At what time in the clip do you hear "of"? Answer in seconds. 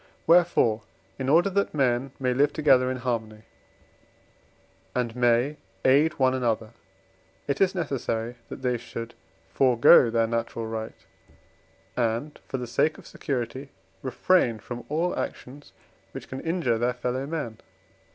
12.97-13.05